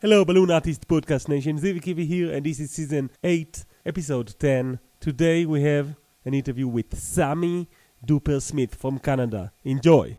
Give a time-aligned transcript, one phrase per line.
[0.00, 1.58] Hello, Balloon Artist Podcast Nation.
[1.58, 4.78] Zivi Kivi here, and this is season 8, episode 10.
[5.00, 7.68] Today we have an interview with Sammy
[8.06, 9.50] Duper Smith from Canada.
[9.64, 10.16] Enjoy.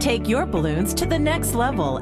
[0.00, 2.00] Take your balloons to the next level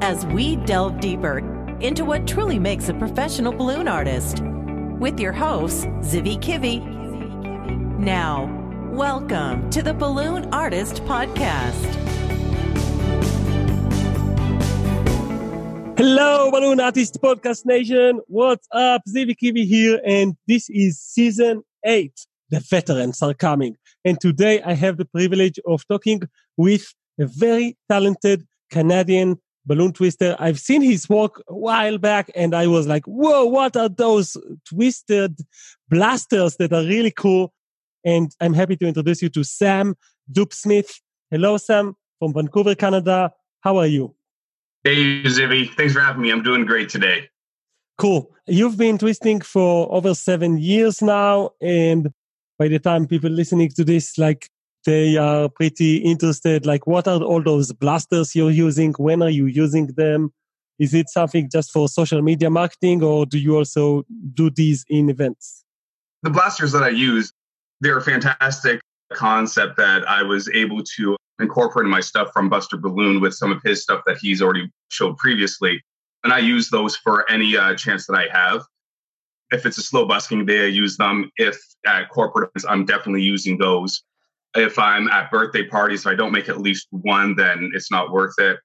[0.00, 1.38] as we delve deeper
[1.80, 4.40] into what truly makes a professional balloon artist.
[4.40, 6.78] With your hosts, Zivi Kivi.
[7.98, 8.44] Now,
[8.92, 12.37] welcome to the Balloon Artist Podcast.
[15.98, 18.20] Hello, Balloon Artist Podcast Nation.
[18.28, 19.02] What's up?
[19.08, 22.24] Zivi Kivi here, and this is season eight.
[22.50, 23.76] The veterans are coming.
[24.04, 26.22] And today I have the privilege of talking
[26.56, 30.36] with a very talented Canadian balloon twister.
[30.38, 34.36] I've seen his work a while back and I was like, whoa, what are those
[34.68, 35.40] twisted
[35.88, 37.52] blasters that are really cool?
[38.04, 39.96] And I'm happy to introduce you to Sam
[40.30, 41.00] Dupsmith.
[41.32, 43.32] Hello, Sam from Vancouver, Canada.
[43.62, 44.14] How are you?
[44.84, 45.74] Hey, Zivi.
[45.74, 46.30] Thanks for having me.
[46.30, 47.28] I'm doing great today.
[47.98, 48.30] Cool.
[48.46, 51.50] You've been twisting for over seven years now.
[51.60, 52.12] And
[52.58, 54.48] by the time people listening to this, like
[54.86, 58.94] they are pretty interested, like what are all those blasters you're using?
[58.98, 60.32] When are you using them?
[60.78, 65.10] Is it something just for social media marketing or do you also do these in
[65.10, 65.64] events?
[66.22, 67.32] The blasters that I use,
[67.80, 68.80] they're a fantastic
[69.12, 73.62] concept that I was able to incorporating my stuff from Buster Balloon with some of
[73.62, 75.82] his stuff that he's already showed previously.
[76.24, 78.62] And I use those for any uh, chance that I have.
[79.50, 81.30] If it's a slow busking day, I use them.
[81.36, 84.02] If at corporate events, I'm definitely using those.
[84.54, 88.10] If I'm at birthday parties, if I don't make at least one, then it's not
[88.10, 88.58] worth it.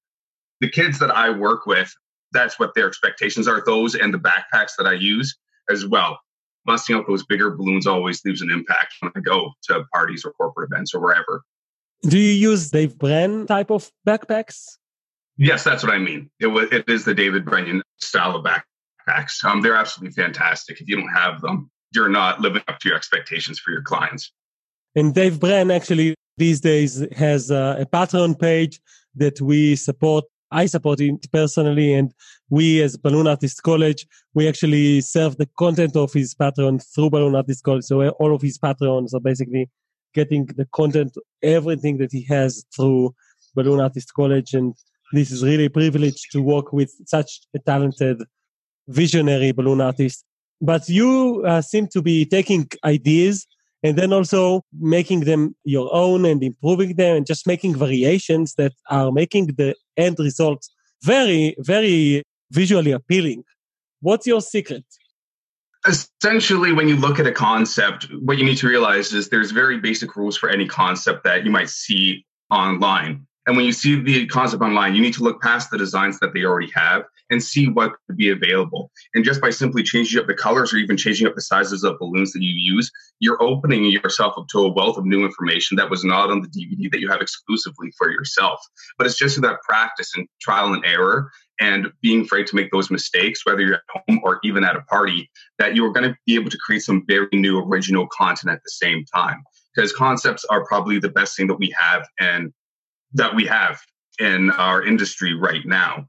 [0.62, 1.94] The kids that I work with,
[2.32, 3.64] that's what their expectations are.
[3.66, 5.38] Those and the backpacks that I use
[5.70, 6.20] as well.
[6.66, 10.32] Busting out those bigger balloons always leaves an impact when I go to parties or
[10.34, 11.44] corporate events or wherever.
[12.04, 14.78] Do you use Dave Bren type of backpacks?
[15.38, 16.30] Yes, that's what I mean.
[16.40, 19.44] It was it is the David Brennan style of backpacks.
[19.44, 20.82] Um, they're absolutely fantastic.
[20.82, 24.32] If you don't have them, you're not living up to your expectations for your clients.
[24.96, 28.82] And Dave Bren actually these days has a, a Patreon page
[29.16, 30.26] that we support.
[30.52, 32.14] I support it personally, and
[32.50, 34.06] we as Balloon Artist College,
[34.36, 37.86] we actually serve the content of his Patreon through Balloon Artist College.
[37.86, 39.70] So all of his Patreons are basically
[40.14, 43.14] getting the content, everything that he has through
[43.56, 44.54] Balloon Artist College.
[44.54, 44.74] And
[45.12, 48.22] this is really a privilege to work with such a talented,
[48.88, 50.26] visionary balloon artist.
[50.62, 53.48] But you uh, seem to be taking ideas
[53.84, 58.72] and then also making them your own and improving them and just making variations that
[58.90, 60.66] are making the end result
[61.04, 63.44] very, very visually appealing.
[64.00, 64.86] What's your secret?
[65.88, 69.80] Essentially when you look at a concept what you need to realize is there's very
[69.80, 74.26] basic rules for any concept that you might see online and when you see the
[74.28, 77.68] concept online you need to look past the designs that they already have and see
[77.68, 81.28] what could be available and just by simply changing up the colors or even changing
[81.28, 84.98] up the sizes of balloons that you use you're opening yourself up to a wealth
[84.98, 88.60] of new information that was not on the dvd that you have exclusively for yourself
[88.98, 91.30] but it's just that practice and trial and error
[91.60, 94.82] and being afraid to make those mistakes, whether you're at home or even at a
[94.82, 95.30] party,
[95.60, 98.72] that you're going to be able to create some very new original content at the
[98.72, 99.42] same time.
[99.76, 102.52] Because concepts are probably the best thing that we have and
[103.14, 103.80] that we have
[104.20, 106.08] in our industry right now.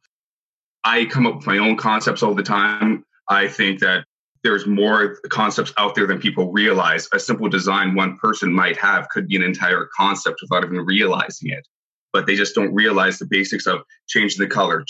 [0.84, 3.04] I come up with my own concepts all the time.
[3.28, 4.04] I think that
[4.42, 7.08] there's more concepts out there than people realize.
[7.14, 11.50] A simple design one person might have could be an entire concept without even realizing
[11.50, 11.66] it.
[12.12, 14.84] But they just don't realize the basics of changing the color,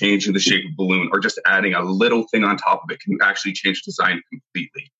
[0.00, 3.00] changing the shape of balloon or just adding a little thing on top of it
[3.00, 4.90] can actually change design completely.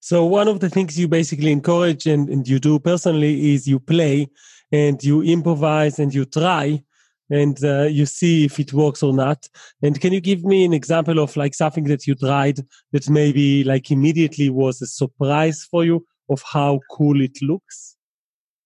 [0.00, 3.78] So one of the things you basically encourage and, and you do personally is you
[3.78, 4.28] play
[4.72, 6.82] and you improvise and you try
[7.30, 9.48] and uh, you see if it works or not.
[9.82, 12.60] And can you give me an example of like something that you tried
[12.92, 17.96] that maybe like immediately was a surprise for you of how cool it looks?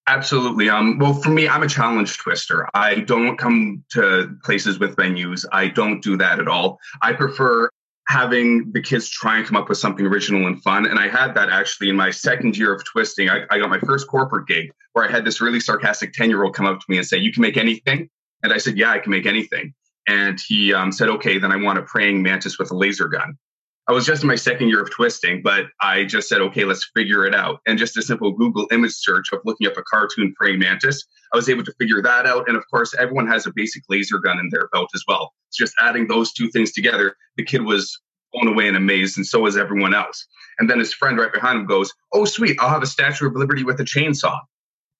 [0.07, 0.69] Absolutely.
[0.69, 2.69] Um, well, for me, I'm a challenge twister.
[2.75, 5.45] I don't come to places with venues.
[5.53, 6.79] I don't do that at all.
[7.01, 7.71] I prefer
[8.11, 10.85] having the kids try and come up with something original and fun.
[10.85, 13.31] And I had that actually in my second year of twisting.
[13.31, 16.43] I, I got my first corporate gig where I had this really sarcastic 10 year
[16.43, 18.11] old come up to me and say, You can make anything?
[18.43, 19.75] And I said, Yeah, I can make anything.
[20.09, 23.39] And he um, said, Okay, then I want a praying mantis with a laser gun.
[23.91, 26.89] I was just in my second year of twisting, but I just said, okay, let's
[26.95, 27.59] figure it out.
[27.67, 31.37] And just a simple Google image search of looking up a cartoon praying mantis, I
[31.37, 32.47] was able to figure that out.
[32.47, 35.33] And of course, everyone has a basic laser gun in their belt as well.
[35.49, 37.17] It's just adding those two things together.
[37.37, 38.01] The kid was
[38.33, 40.25] blown away and amazed, and so was everyone else.
[40.61, 43.35] And then his friend right behind him goes, oh, sweet, I'll have a Statue of
[43.35, 44.39] Liberty with a chainsaw.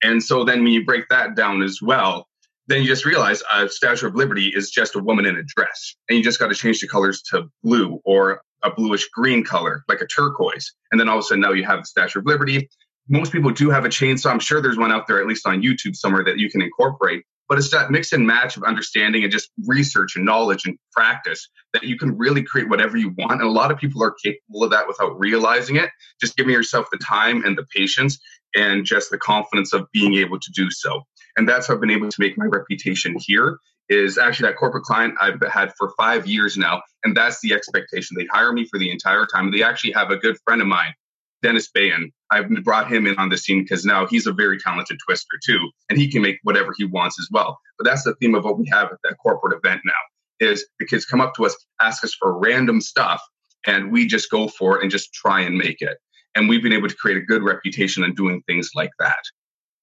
[0.03, 2.27] And so then when you break that down as well,
[2.71, 5.97] then you just realize a Statue of Liberty is just a woman in a dress.
[6.09, 9.83] And you just got to change the colors to blue or a bluish green color,
[9.89, 10.73] like a turquoise.
[10.93, 12.69] And then all of a sudden now you have the Statue of Liberty.
[13.09, 14.31] Most people do have a chainsaw.
[14.31, 17.25] I'm sure there's one out there, at least on YouTube somewhere, that you can incorporate.
[17.49, 21.49] But it's that mix and match of understanding and just research and knowledge and practice
[21.73, 23.41] that you can really create whatever you want.
[23.41, 25.91] And a lot of people are capable of that without realizing it.
[26.21, 28.21] Just giving yourself the time and the patience
[28.55, 31.03] and just the confidence of being able to do so.
[31.37, 34.85] And that's how I've been able to make my reputation here is actually that corporate
[34.85, 36.83] client I've had for five years now.
[37.03, 38.17] And that's the expectation.
[38.17, 39.51] They hire me for the entire time.
[39.51, 40.95] They actually have a good friend of mine,
[41.43, 42.13] Dennis Bayan.
[42.31, 45.71] I've brought him in on the scene because now he's a very talented twister too,
[45.89, 47.59] and he can make whatever he wants as well.
[47.79, 49.93] But that's the theme of what we have at that corporate event now
[50.39, 53.21] is the kids come up to us, ask us for random stuff,
[53.67, 55.99] and we just go for it and just try and make it.
[56.35, 59.19] And we've been able to create a good reputation in doing things like that.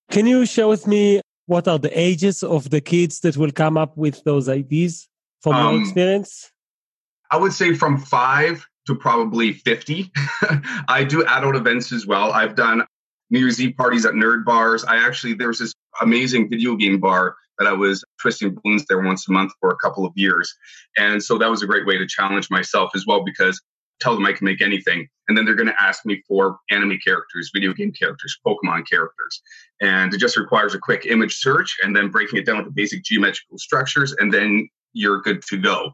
[0.09, 3.77] Can you share with me what are the ages of the kids that will come
[3.77, 5.09] up with those ideas
[5.41, 6.51] from um, your experience?
[7.31, 10.11] I would say from five to probably 50.
[10.88, 12.31] I do adult events as well.
[12.31, 12.83] I've done
[13.29, 14.85] New Year's Eve parties at nerd bars.
[14.85, 19.01] I actually, there was this amazing video game bar that I was twisting balloons there
[19.01, 20.53] once a month for a couple of years.
[20.97, 23.61] And so that was a great way to challenge myself as well because
[23.99, 25.07] tell them I can make anything.
[25.27, 29.41] And then they're going to ask me for anime characters, video game characters, Pokemon characters.
[29.81, 33.03] And it just requires a quick image search and then breaking it down into basic
[33.03, 34.13] geometrical structures.
[34.19, 35.91] And then you're good to go.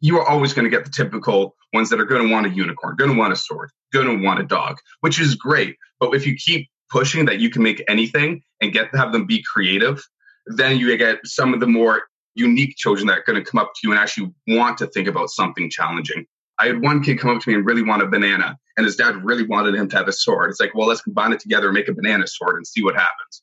[0.00, 2.50] You are always going to get the typical ones that are going to want a
[2.50, 5.76] unicorn, going to want a sword, going to want a dog, which is great.
[6.00, 9.26] But if you keep pushing that you can make anything and get to have them
[9.26, 10.02] be creative,
[10.46, 12.02] then you get some of the more
[12.34, 15.08] unique children that are going to come up to you and actually want to think
[15.08, 16.26] about something challenging.
[16.58, 18.96] I had one kid come up to me and really want a banana, and his
[18.96, 20.50] dad really wanted him to have a sword.
[20.50, 22.94] It's like, well, let's combine it together and make a banana sword and see what
[22.94, 23.42] happens.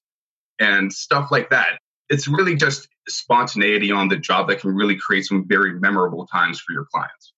[0.59, 1.79] And stuff like that.
[2.09, 6.59] It's really just spontaneity on the job that can really create some very memorable times
[6.59, 7.33] for your clients.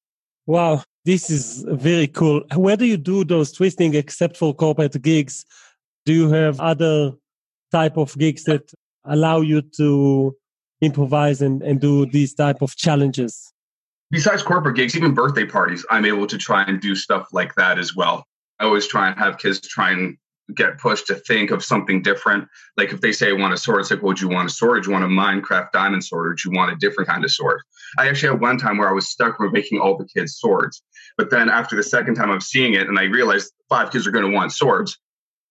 [0.46, 2.44] Wow, this is very cool.
[2.56, 5.46] Where do you do those twisting except for corporate gigs?
[6.06, 7.14] Do you have other
[7.72, 8.72] type of gigs that
[9.06, 10.36] allow you to
[10.82, 13.53] improvise and, and do these type of challenges?
[14.14, 17.80] Besides corporate gigs, even birthday parties, I'm able to try and do stuff like that
[17.80, 18.26] as well.
[18.60, 20.18] I always try and have kids try and
[20.56, 22.48] get pushed to think of something different.
[22.78, 24.54] Like if they say I want a sword, it's like, well, do you want a
[24.54, 24.84] sword?
[24.84, 27.32] Do you want a Minecraft diamond sword or do you want a different kind of
[27.32, 27.62] sword?
[27.98, 30.84] I actually had one time where I was stuck with making all the kids swords.
[31.18, 34.12] But then after the second time of seeing it and I realized five kids are
[34.12, 35.00] going to want swords,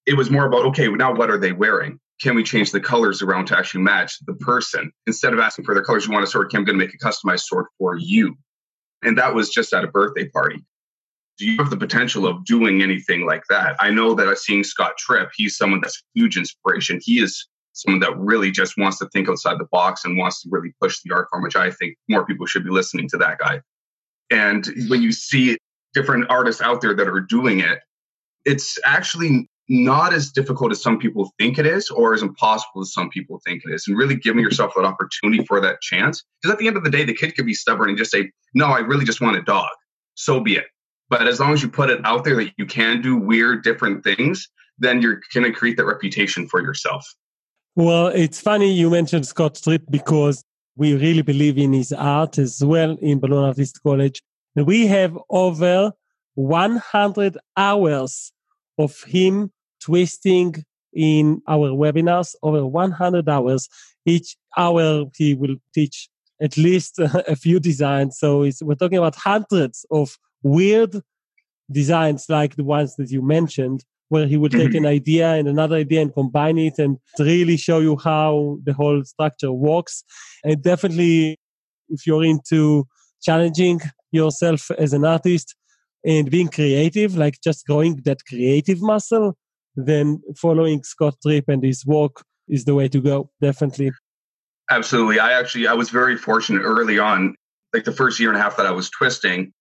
[0.07, 1.99] it was more about, okay, now what are they wearing?
[2.21, 4.93] Can we change the colors around to actually match the person?
[5.09, 6.95] Instead of asking for their colors, you want a sword, okay, I'm going to make
[6.95, 8.37] a customized sword for you.
[9.03, 10.65] And that was just at a birthday party.
[11.39, 13.77] Do you have the potential of doing anything like that?
[13.81, 15.31] I know that I've seen Scott Tripp.
[15.35, 17.01] He's someone that's huge inspiration.
[17.03, 20.49] He is someone that really just wants to think outside the box and wants to
[20.53, 23.39] really push the art form, which I think more people should be listening to that
[23.39, 23.61] guy.
[24.31, 25.57] And when you see
[25.95, 27.81] different artists out there that are doing it,
[28.45, 32.93] it's actually not as difficult as some people think it is or as impossible as
[32.93, 33.89] some people think it is.
[33.89, 36.23] And really giving yourself that opportunity for that chance.
[36.43, 38.31] Because at the end of the day the kid could be stubborn and just say
[38.53, 39.71] no i really just want a dog.
[40.15, 40.67] So be it.
[41.09, 44.05] But as long as you put it out there that you can do weird different
[44.05, 44.47] things
[44.79, 47.07] then you're going to create that reputation for yourself.
[47.75, 50.45] Well it's funny you mentioned scott tripp because
[50.77, 54.21] we really believe in his art as well in balloon artist college.
[54.55, 55.93] And we have over
[56.35, 58.33] 100 hours
[58.79, 59.51] of him
[59.83, 63.69] twisting in our webinars over 100 hours.
[64.05, 66.09] Each hour he will teach
[66.41, 68.19] at least a few designs.
[68.19, 71.01] So we're talking about hundreds of weird
[71.71, 75.77] designs like the ones that you mentioned, where he will take an idea and another
[75.77, 80.05] idea and combine it and really show you how the whole structure works.
[80.45, 81.39] And definitely,
[81.89, 82.87] if you're into
[83.23, 85.55] challenging yourself as an artist,
[86.05, 89.37] and being creative, like just growing that creative muscle,
[89.77, 93.31] then following Scott Tripp and his work is the way to go.
[93.41, 93.93] Definitely.
[94.71, 95.19] Absolutely.
[95.19, 97.35] I actually I was very fortunate early on,
[97.73, 99.53] like the first year and a half that I was twisting.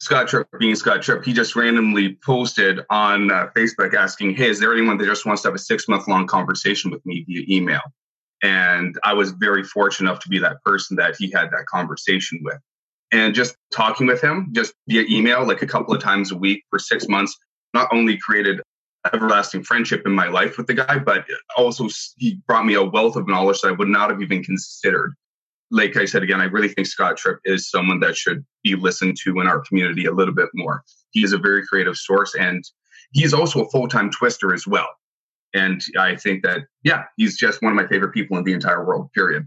[0.00, 4.60] Scott Tripp, being Scott Tripp, he just randomly posted on uh, Facebook asking, "Hey, is
[4.60, 7.44] there anyone that just wants to have a six month long conversation with me via
[7.48, 7.80] email?"
[8.42, 12.40] And I was very fortunate enough to be that person that he had that conversation
[12.42, 12.58] with
[13.14, 16.64] and just talking with him just via email like a couple of times a week
[16.68, 17.36] for six months
[17.72, 18.60] not only created
[19.12, 21.24] everlasting friendship in my life with the guy but
[21.56, 25.14] also he brought me a wealth of knowledge that i would not have even considered.
[25.70, 29.16] Like i said again i really think scott tripp is someone that should be listened
[29.24, 30.82] to in our community a little bit more.
[31.10, 32.64] He is a very creative source and
[33.12, 34.88] he's also a full-time twister as well.
[35.52, 38.84] And i think that yeah he's just one of my favorite people in the entire
[38.84, 39.46] world period.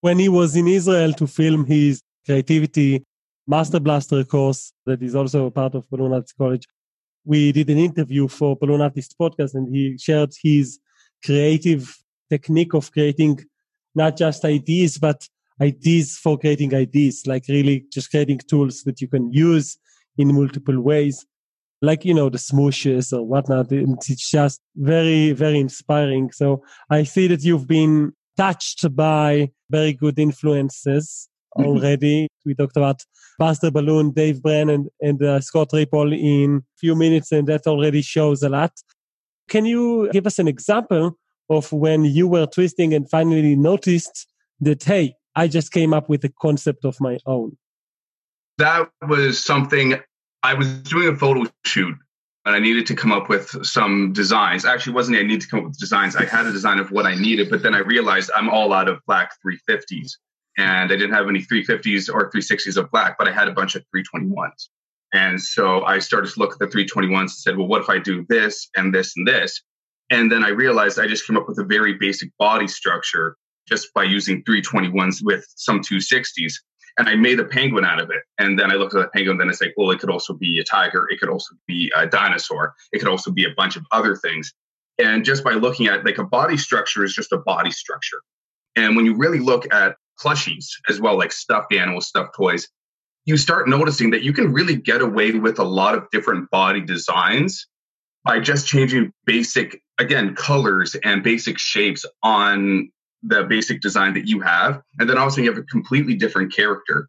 [0.00, 3.04] When he was in Israel to film his creativity
[3.46, 6.66] master blaster course that is also a part of Artist College,
[7.24, 10.78] we did an interview for Balloon Artist podcast and he shared his
[11.24, 11.96] creative
[12.30, 13.38] technique of creating
[13.94, 15.28] not just ideas, but
[15.60, 19.78] ideas for creating ideas, like really just creating tools that you can use
[20.18, 21.24] in multiple ways,
[21.80, 23.70] like, you know, the smooshes or whatnot.
[23.70, 26.32] It's just very, very inspiring.
[26.32, 31.28] So I see that you've been touched by very good influences.
[31.56, 32.28] Already.
[32.44, 33.02] we talked about
[33.38, 37.66] Buster Balloon, Dave Bren, and, and uh, Scott Ripple in a few minutes, and that
[37.66, 38.72] already shows a lot.
[39.48, 41.18] Can you give us an example
[41.50, 44.26] of when you were twisting and finally noticed
[44.60, 47.56] that, hey, I just came up with a concept of my own?
[48.58, 49.94] That was something
[50.42, 51.96] I was doing a photo shoot
[52.44, 54.64] and I needed to come up with some designs.
[54.64, 56.16] Actually, wasn't I needed to come up with designs.
[56.16, 58.88] I had a design of what I needed, but then I realized I'm all out
[58.88, 60.12] of black 350s
[60.58, 63.74] and I didn't have any 350s or 360s of black, but I had a bunch
[63.74, 64.68] of 321s.
[65.14, 67.98] And so I started to look at the 321s and said, well, what if I
[67.98, 69.62] do this and this and this?
[70.10, 73.36] And then I realized I just came up with a very basic body structure
[73.68, 76.54] just by using 321s with some 260s.
[76.98, 78.22] And I made a penguin out of it.
[78.38, 80.34] And then I looked at the penguin, and then it's like, well, it could also
[80.34, 81.06] be a tiger.
[81.10, 82.74] It could also be a dinosaur.
[82.92, 84.52] It could also be a bunch of other things.
[84.98, 88.20] And just by looking at like a body structure is just a body structure.
[88.76, 92.68] And when you really look at plushies as well, like stuffed animals, stuffed toys,
[93.24, 96.80] you start noticing that you can really get away with a lot of different body
[96.80, 97.66] designs
[98.24, 102.90] by just changing basic, again, colors and basic shapes on
[103.22, 104.80] the basic design that you have.
[104.98, 107.08] And then also you have a completely different character.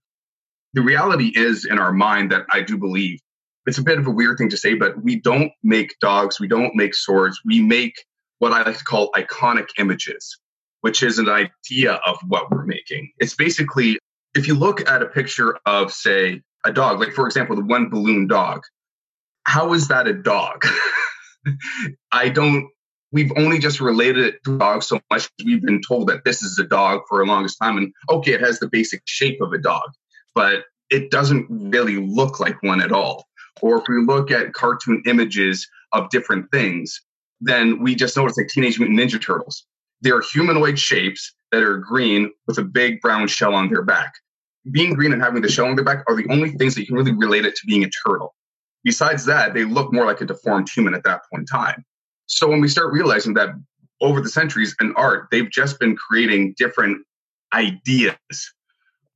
[0.74, 3.20] The reality is in our mind that I do believe
[3.66, 6.48] it's a bit of a weird thing to say, but we don't make dogs, we
[6.48, 8.04] don't make swords, we make
[8.40, 10.38] what I like to call iconic images
[10.84, 13.10] which is an idea of what we're making.
[13.18, 13.98] It's basically,
[14.36, 17.88] if you look at a picture of, say, a dog, like for example, the one
[17.88, 18.64] balloon dog,
[19.46, 20.66] how is that a dog?
[22.12, 22.68] I don't,
[23.14, 25.30] we've only just related it to dogs so much.
[25.46, 27.78] We've been told that this is a dog for a longest time.
[27.78, 29.90] And okay, it has the basic shape of a dog,
[30.36, 33.26] but it doesn't really look like one at all.
[33.62, 37.00] Or if we look at cartoon images of different things,
[37.40, 39.66] then we just notice like Teenage Mutant Ninja Turtles.
[40.04, 44.14] They're humanoid shapes that are green with a big brown shell on their back.
[44.70, 46.88] Being green and having the shell on their back are the only things that you
[46.88, 48.36] can really relate it to being a turtle.
[48.84, 51.86] Besides that, they look more like a deformed human at that point in time.
[52.26, 53.50] So when we start realizing that
[54.02, 57.06] over the centuries in art, they've just been creating different
[57.54, 58.18] ideas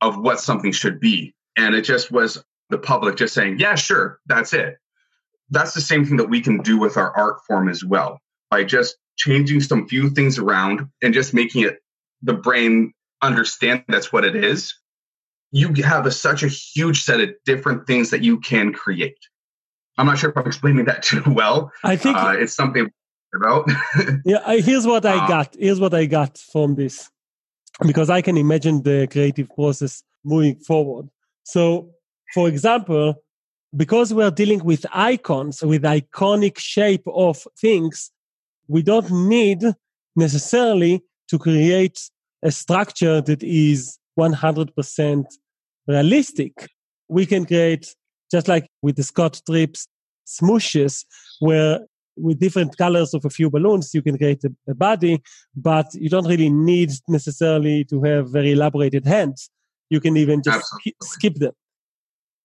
[0.00, 1.34] of what something should be.
[1.56, 4.76] And it just was the public just saying, yeah, sure, that's it.
[5.50, 8.64] That's the same thing that we can do with our art form as well by
[8.64, 11.78] just changing some few things around and just making it
[12.22, 14.74] the brain understand that's what it is,
[15.50, 19.18] you have a, such a huge set of different things that you can create.
[19.96, 21.72] I'm not sure if I'm explaining that too well.
[21.84, 22.88] I think uh, it's something
[23.34, 23.68] about.
[24.24, 25.56] yeah, here's what I uh, got.
[25.58, 27.10] Here's what I got from this,
[27.86, 31.08] because I can imagine the creative process moving forward.
[31.44, 31.90] So,
[32.34, 33.14] for example,
[33.76, 38.10] because we're dealing with icons, with iconic shape of things,
[38.68, 39.62] we don't need
[40.14, 41.98] necessarily to create
[42.44, 45.24] a structure that is 100%
[45.86, 46.68] realistic.
[47.08, 47.94] We can create,
[48.30, 49.88] just like with the Scott Tripp's
[50.26, 51.04] smooshes,
[51.40, 51.80] where
[52.16, 55.22] with different colors of a few balloons, you can create a, a, body,
[55.56, 59.50] but you don't really need necessarily to have very elaborated hands.
[59.88, 61.52] You can even just sk- skip them.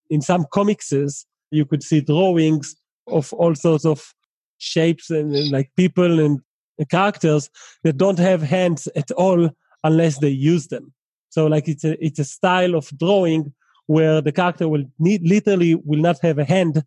[0.09, 2.75] In some comicses, you could see drawings
[3.07, 4.13] of all sorts of
[4.57, 6.39] shapes and, and like people and
[6.89, 7.49] characters
[7.83, 9.49] that don't have hands at all
[9.83, 10.93] unless they use them.
[11.29, 13.53] So like it's a it's a style of drawing
[13.87, 16.83] where the character will need literally will not have a hand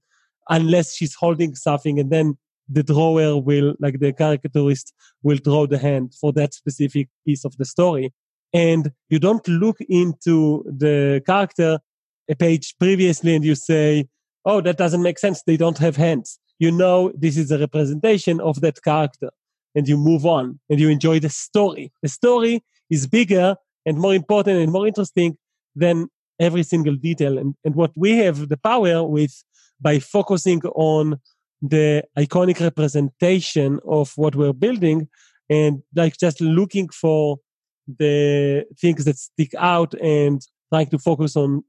[0.48, 4.92] unless she's holding something and then the drawer will like the caricaturist
[5.22, 8.12] will draw the hand for that specific piece of the story.
[8.52, 11.80] And you don't look into the character
[12.28, 14.08] a page previously and you say
[14.44, 15.42] oh that doesn't make sense.
[15.42, 19.30] They don't have hands you know this is a representation of that character
[19.74, 21.92] and you move on and you enjoy the story.
[22.02, 25.36] The story is bigger and more important and more interesting
[25.74, 26.08] than
[26.40, 27.38] every single detail.
[27.38, 29.44] And, and what we have the power with
[29.80, 31.20] by focusing on
[31.62, 35.08] the iconic representation of what we're building
[35.48, 37.38] and like just looking for
[37.86, 40.40] the things that stick out and
[40.72, 41.62] trying to focus on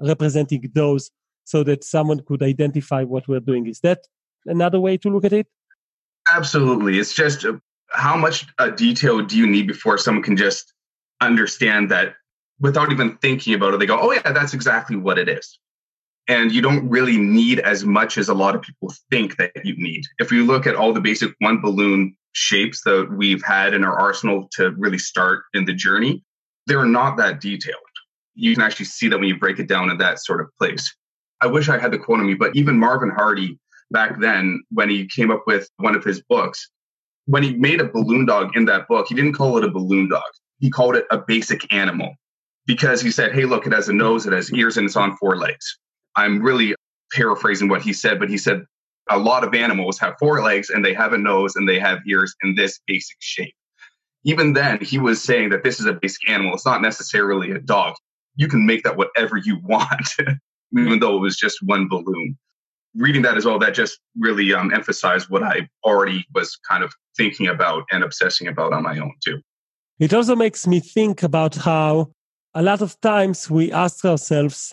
[0.00, 1.10] representing those
[1.44, 3.66] so that someone could identify what we're doing.
[3.66, 4.00] Is that
[4.46, 5.46] another way to look at it?
[6.32, 6.98] Absolutely.
[6.98, 7.54] It's just uh,
[7.90, 10.72] how much uh, detail do you need before someone can just
[11.20, 12.14] understand that
[12.60, 15.58] without even thinking about it, they go, oh, yeah, that's exactly what it is.
[16.28, 19.74] And you don't really need as much as a lot of people think that you
[19.76, 20.04] need.
[20.18, 23.98] If you look at all the basic one balloon shapes that we've had in our
[23.98, 26.22] arsenal to really start in the journey,
[26.66, 27.78] they're not that detailed.
[28.34, 30.94] You can actually see that when you break it down in that sort of place.
[31.40, 33.58] I wish I had the quote on me, but even Marvin Hardy
[33.90, 36.68] back then, when he came up with one of his books,
[37.26, 40.08] when he made a balloon dog in that book, he didn't call it a balloon
[40.08, 40.22] dog.
[40.58, 42.14] He called it a basic animal
[42.66, 45.16] because he said, hey, look, it has a nose, it has ears, and it's on
[45.16, 45.78] four legs.
[46.16, 46.74] I'm really
[47.12, 48.64] paraphrasing what he said, but he said
[49.10, 51.98] a lot of animals have four legs and they have a nose and they have
[52.06, 53.54] ears in this basic shape.
[54.24, 56.54] Even then, he was saying that this is a basic animal.
[56.54, 57.94] It's not necessarily a dog.
[58.36, 60.14] You can make that whatever you want,
[60.76, 62.38] even though it was just one balloon.
[62.96, 66.92] Reading that as well, that just really um, emphasized what I already was kind of
[67.16, 69.40] thinking about and obsessing about on my own, too.
[70.00, 72.12] It also makes me think about how
[72.54, 74.72] a lot of times we ask ourselves,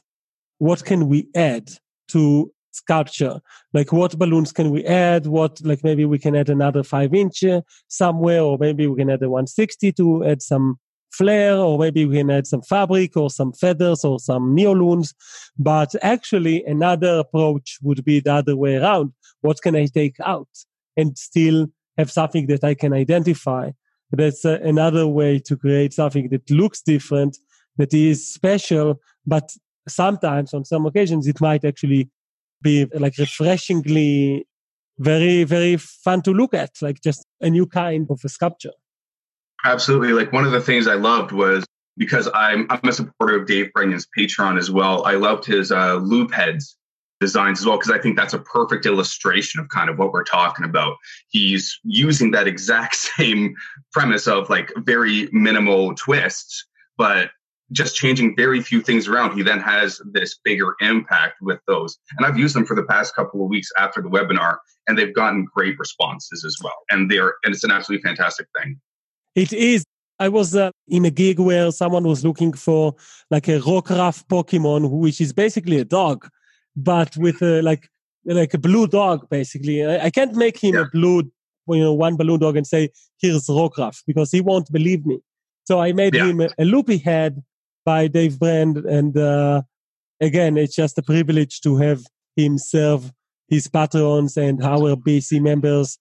[0.58, 1.70] what can we add
[2.10, 3.40] to sculpture?
[3.74, 5.28] Like what balloons can we add?
[5.28, 7.44] What, like maybe we can add another five inch
[7.88, 10.80] somewhere, or maybe we can add a 160 to add some
[11.12, 15.14] flair, or maybe we can add some fabric or some feathers or some neoloons.
[15.58, 19.14] But actually another approach would be the other way around.
[19.42, 20.50] What can I take out
[20.96, 23.72] and still have something that I can identify?
[24.12, 27.38] That's uh, another way to create something that looks different,
[27.78, 29.52] that is special, but
[29.88, 32.10] sometimes on some occasions it might actually
[32.62, 34.46] be like refreshingly
[35.00, 38.72] very very fun to look at like just a new kind of a sculpture
[39.66, 41.66] absolutely like one of the things i loved was
[41.98, 45.96] because i'm i'm a supporter of dave Brennan's patreon as well i loved his uh,
[45.96, 46.78] loop heads
[47.20, 50.24] designs as well because i think that's a perfect illustration of kind of what we're
[50.24, 50.96] talking about
[51.30, 53.56] he's using that exact same
[53.92, 56.66] premise of like very minimal twists
[56.98, 57.30] but
[57.72, 61.98] just changing very few things around, he then has this bigger impact with those.
[62.18, 65.14] And I've used them for the past couple of weeks after the webinar, and they've
[65.14, 66.76] gotten great responses as well.
[66.90, 68.80] And they're and it's an absolutely fantastic thing.
[69.38, 69.86] It is.
[70.20, 72.96] I was uh, in a gig where someone was looking for
[73.30, 76.28] like a Rockruff Pokemon, which is basically a dog,
[76.76, 77.88] but with a, like
[78.26, 79.30] like a blue dog.
[79.30, 80.82] Basically, I, I can't make him yeah.
[80.82, 81.32] a blue,
[81.68, 82.90] you know, one balloon dog and say
[83.22, 85.20] here's Rockruff because he won't believe me.
[85.66, 86.26] So I made yeah.
[86.26, 87.44] him a, a loopy head
[87.86, 88.78] by Dave Brand.
[88.78, 89.62] And uh,
[90.20, 92.02] again, it's just a privilege to have
[92.36, 93.12] him serve
[93.50, 96.00] his patrons and our BC members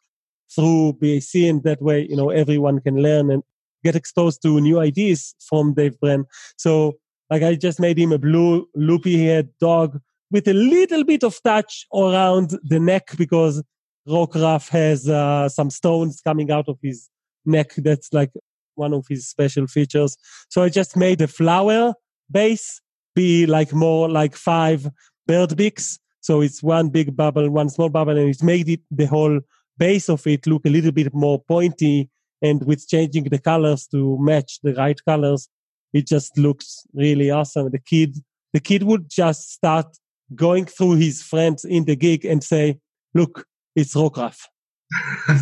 [0.54, 1.34] through BAC.
[1.34, 3.42] And that way, you know, everyone can learn and
[3.84, 6.26] get exposed to new ideas from Dave Brand.
[6.56, 6.94] So,
[7.30, 11.40] like, I just made him a blue loopy haired dog with a little bit of
[11.42, 13.62] touch around the neck because
[14.08, 17.08] Rockruff has uh, some stones coming out of his
[17.44, 18.32] neck that's like
[18.74, 20.16] one of his special features.
[20.48, 21.94] So I just made the flower
[22.30, 22.80] base
[23.14, 24.88] be like more like five
[25.26, 25.98] bird beaks.
[26.20, 29.40] So it's one big bubble, one small bubble, and it made it the whole
[29.78, 32.10] base of it look a little bit more pointy.
[32.42, 35.48] And with changing the colors to match the right colors,
[35.92, 37.70] it just looks really awesome.
[37.70, 38.16] The kid,
[38.52, 39.86] the kid would just start
[40.34, 42.78] going through his friends in the gig and say,
[43.14, 44.38] "Look, it's Rockruff."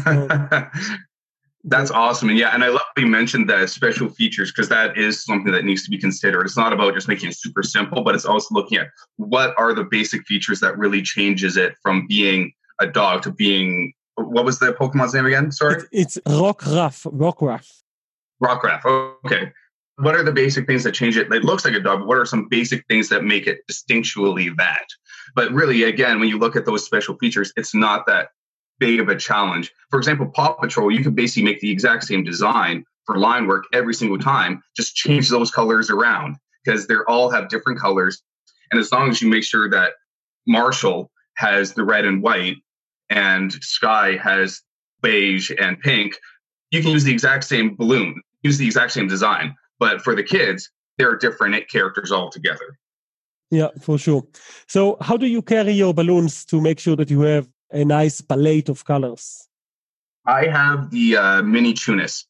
[0.05, 0.29] So,
[1.66, 2.29] That's awesome.
[2.29, 5.64] And yeah, and I love you mentioned the special features because that is something that
[5.64, 6.44] needs to be considered.
[6.44, 9.73] It's not about just making it super simple, but it's also looking at what are
[9.73, 14.59] the basic features that really changes it from being a dog to being what was
[14.59, 15.50] the Pokemon's name again?
[15.53, 15.83] Sorry?
[15.92, 17.11] It's, it's Rockruff.
[17.12, 17.70] Rockruff.
[18.42, 19.16] Rockruff.
[19.24, 19.53] Okay.
[19.96, 21.33] What are the basic things that change it?
[21.33, 24.55] It looks like a dog, but what are some basic things that make it distinctually
[24.57, 24.87] that?
[25.37, 28.31] But really, again, when you look at those special features, it's not that
[28.79, 29.72] big of a challenge.
[29.90, 33.64] For example, Paw Patrol, you can basically make the exact same design for line work
[33.72, 38.22] every single time, just change those colors around because they all have different colors.
[38.72, 39.92] And as long as you make sure that
[40.46, 42.57] Marshall has the red and white
[43.11, 44.62] and Skye has
[45.03, 46.17] beige and pink,
[46.71, 49.55] you can use the exact same balloon, use the exact same design.
[49.79, 52.79] But for the kids, there are different characters altogether.
[53.51, 54.25] Yeah, for sure.
[54.67, 58.21] So, how do you carry your balloons to make sure that you have a nice
[58.21, 59.49] palette of colors?
[60.27, 62.27] I have the uh, mini Tunis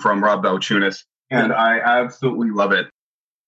[0.00, 2.86] from Rob Bell Tunis, and I absolutely love it.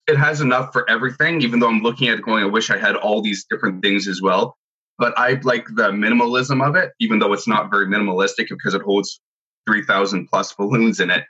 [0.07, 2.79] It has enough for everything, even though I'm looking at it going, I wish I
[2.79, 4.57] had all these different things as well.
[4.99, 8.83] But I like the minimalism of it, even though it's not very minimalistic because it
[8.83, 9.21] holds
[9.67, 11.25] 3,000 plus balloons in it.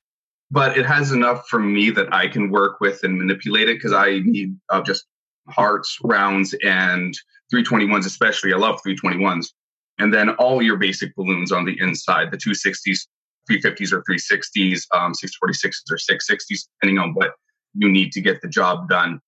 [0.51, 3.93] But it has enough for me that I can work with and manipulate it because
[3.93, 5.05] I need uh, just
[5.49, 7.15] hearts, rounds, and
[7.53, 8.55] 321s, especially.
[8.55, 9.49] I love 321s
[9.99, 13.07] and then all your basic balloons on the inside, the 260s,
[13.51, 17.33] 350s or 360s, um, 646s or 660s, depending on what
[17.75, 19.21] you need to get the job done.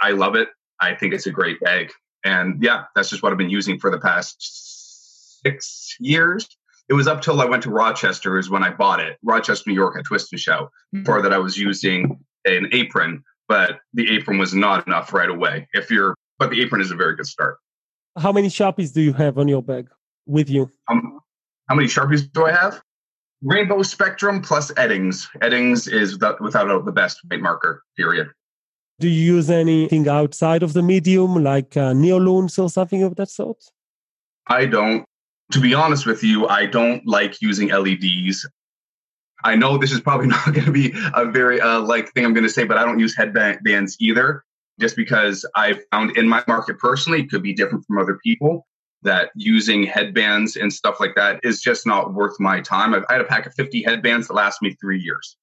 [0.00, 0.48] I love it.
[0.80, 1.92] I think it's a great bag.
[2.24, 6.48] And yeah, that's just what I've been using for the past six years.
[6.88, 9.18] It was up till I went to Rochester is when I bought it.
[9.22, 10.64] Rochester, New York at Twist and Shout.
[10.64, 11.02] Mm-hmm.
[11.02, 15.68] Before that I was using an apron, but the apron was not enough right away.
[15.72, 17.58] If you're but the apron is a very good start.
[18.18, 19.88] How many Sharpies do you have on your bag
[20.26, 20.70] with you?
[20.88, 21.20] Um,
[21.68, 22.82] how many Sharpies do I have?
[23.42, 25.26] Rainbow Spectrum plus Eddings.
[25.42, 28.28] Eddings is the, without a, the best white marker, period.
[29.00, 33.28] Do you use anything outside of the medium, like uh, Neoloons or something of that
[33.28, 33.62] sort?
[34.46, 35.04] I don't.
[35.52, 38.46] To be honest with you, I don't like using LEDs.
[39.44, 42.34] I know this is probably not going to be a very uh, like thing I'm
[42.34, 44.44] going to say, but I don't use headbands either,
[44.80, 48.66] just because I found in my market personally, it could be different from other people
[49.02, 52.94] that using headbands and stuff like that is just not worth my time.
[52.94, 55.36] I had a pack of 50 headbands that last me three years.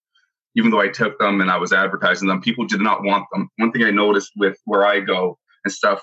[0.55, 3.49] Even though I took them and I was advertising them, people did not want them.
[3.57, 6.01] One thing I noticed with where I go and stuff,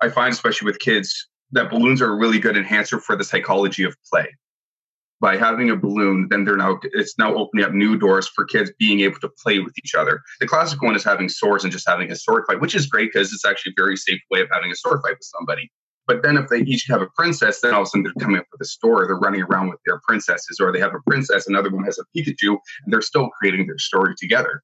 [0.00, 3.84] I find, especially with kids, that balloons are a really good enhancer for the psychology
[3.84, 4.28] of play.
[5.20, 8.72] By having a balloon, then they're now it's now opening up new doors for kids
[8.78, 10.22] being able to play with each other.
[10.40, 13.12] The classic one is having swords and just having a sword fight, which is great
[13.12, 15.70] because it's actually a very safe way of having a sword fight with somebody.
[16.10, 18.40] But then if they each have a princess, then all of a sudden they're coming
[18.40, 19.06] up with a story.
[19.06, 22.04] They're running around with their princesses, or they have a princess, another one has a
[22.12, 24.60] Pikachu, and they're still creating their story together.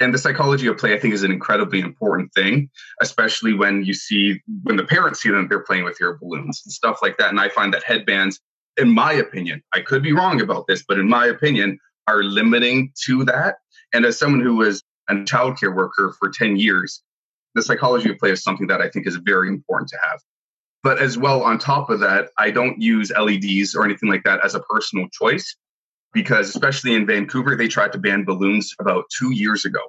[0.00, 2.70] And the psychology of play, I think, is an incredibly important thing,
[3.02, 6.72] especially when you see when the parents see them, they're playing with your balloons and
[6.72, 7.28] stuff like that.
[7.28, 8.40] And I find that headbands,
[8.78, 12.94] in my opinion, I could be wrong about this, but in my opinion, are limiting
[13.04, 13.56] to that.
[13.92, 17.02] And as someone who was a childcare worker for 10 years,
[17.54, 20.20] the psychology of play is something that I think is very important to have.
[20.82, 24.44] But as well, on top of that, I don't use LEDs or anything like that
[24.44, 25.56] as a personal choice
[26.12, 29.80] because, especially in Vancouver, they tried to ban balloons about two years ago,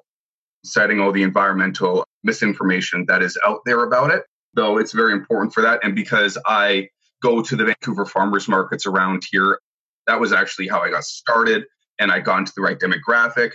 [0.66, 4.24] citing all the environmental misinformation that is out there about it.
[4.54, 5.80] Though it's very important for that.
[5.82, 6.90] And because I
[7.24, 9.60] go to the Vancouver farmers markets around here,
[10.08, 11.64] that was actually how I got started
[12.00, 13.52] and I got into the right demographic.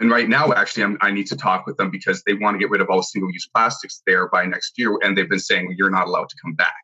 [0.00, 2.58] And right now, actually, I'm, i need to talk with them because they want to
[2.58, 4.98] get rid of all single use plastics there by next year.
[5.02, 6.82] And they've been saying, well, you're not allowed to come back.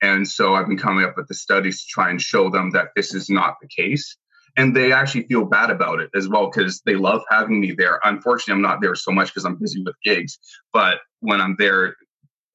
[0.00, 2.88] And so I've been coming up with the studies to try and show them that
[2.96, 4.16] this is not the case.
[4.56, 8.00] And they actually feel bad about it as well because they love having me there.
[8.02, 10.38] Unfortunately, I'm not there so much because I'm busy with gigs.
[10.72, 11.96] But when I'm there,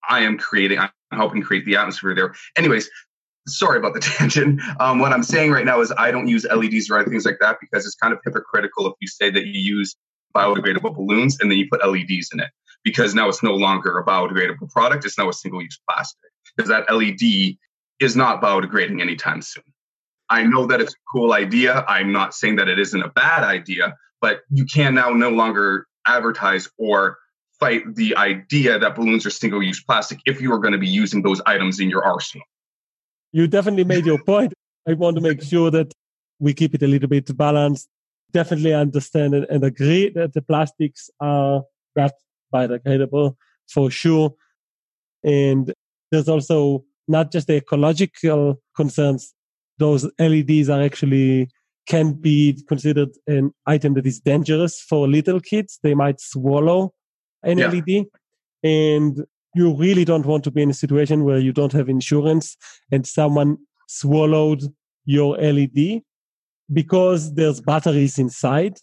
[0.10, 2.34] I am creating, I'm helping create the atmosphere there.
[2.58, 2.90] Anyways,
[3.48, 4.62] sorry about the tangent.
[4.80, 7.38] Um, what I'm saying right now is I don't use LEDs or other things like
[7.42, 9.96] that because it's kind of hypocritical if you say that you use
[10.36, 12.50] biodegradable balloons and then you put LEDs in it
[12.84, 15.06] because now it's no longer a biodegradable product.
[15.06, 17.58] It's now a single use plastic because that LED
[18.00, 19.64] is not biodegrading anytime soon.
[20.30, 21.86] I know that it's a cool idea.
[21.88, 25.86] I'm not saying that it isn't a bad idea, but you can now no longer
[26.08, 27.18] advertise or
[27.60, 30.88] fight the idea that balloons are single use plastic if you are going to be
[30.88, 32.44] using those items in your arsenal
[33.34, 34.54] you definitely made your point.
[34.88, 35.92] I want to make sure that
[36.40, 37.90] we keep it a little bit balanced.
[38.32, 41.64] Definitely understand and, and agree that the plastics are
[41.96, 42.12] not
[42.54, 43.36] biodegradable
[43.68, 44.34] for sure.
[45.24, 45.74] And
[46.12, 49.34] there's also not just the ecological concerns.
[49.78, 51.50] Those LEDs are actually
[51.88, 55.80] can be considered an item that is dangerous for little kids.
[55.84, 56.94] They might swallow
[57.42, 57.68] an yeah.
[57.68, 58.06] LED.
[58.64, 62.58] And you really don't want to be in a situation where you don't have insurance
[62.92, 64.64] and someone swallowed
[65.06, 66.02] your LED
[66.72, 68.78] because there's batteries inside.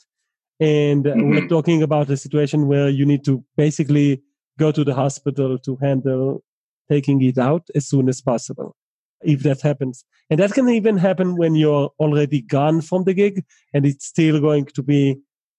[0.61, 1.31] And mm-hmm.
[1.31, 4.23] we're talking about a situation where you need to basically
[4.59, 6.43] go to the hospital to handle
[6.91, 8.77] taking it out as soon as possible
[9.23, 10.05] if that happens.
[10.29, 14.41] And that can even happen when you're already gone from the gig and it's still
[14.41, 15.17] going to be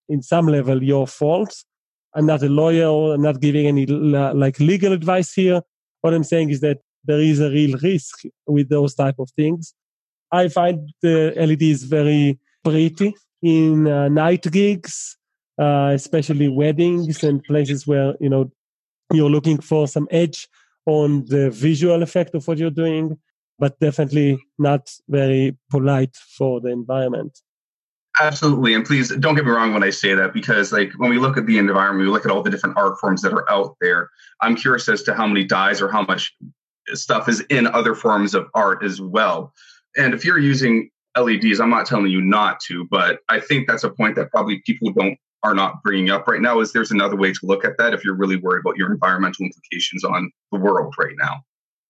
[0.10, 1.63] in some level your fault
[2.15, 3.13] I'm not a lawyer.
[3.13, 5.62] I'm not giving any like legal advice here.
[6.02, 9.74] What I'm saying is that there is a real risk with those type of things.
[10.32, 15.17] I find the LEDs very pretty in uh, night gigs,
[15.60, 18.52] uh, especially weddings and places where you know
[19.12, 20.47] you're looking for some edge
[20.86, 23.17] on the visual effect of what you're doing,
[23.60, 27.39] but definitely not very polite for the environment.
[28.19, 28.74] Absolutely.
[28.74, 31.38] And please don't get me wrong when I say that, because like when we look
[31.38, 34.10] at the environment, we look at all the different art forms that are out there.
[34.41, 36.36] I'm curious as to how many dyes or how much
[36.89, 39.54] stuff is in other forms of art as well.
[39.95, 43.84] And if you're using LEDs, I'm not telling you not to, but I think that's
[43.84, 47.15] a point that probably people don't are not bringing up right now is there's another
[47.15, 50.60] way to look at that if you're really worried about your environmental implications on the
[50.60, 51.41] world right now.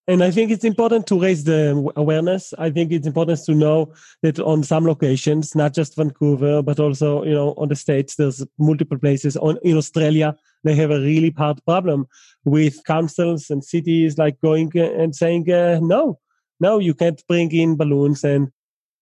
[0.08, 2.54] And I think it's important to raise the awareness.
[2.58, 7.24] I think it's important to know that on some locations, not just Vancouver, but also,
[7.24, 9.38] you know, on the States, there's multiple places.
[9.38, 12.08] On, in Australia, they have a really hard problem
[12.46, 16.20] with councils and cities like going and saying, uh, no,
[16.60, 18.24] no, you can't bring in balloons.
[18.24, 18.52] And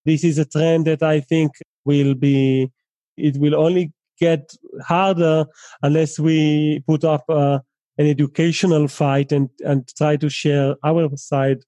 [0.05, 1.53] this is a trend that I think
[1.85, 2.71] will be,
[3.15, 5.45] it will only get harder
[5.81, 7.59] unless we put up uh,
[7.99, 11.59] an educational fight and, and try to share our side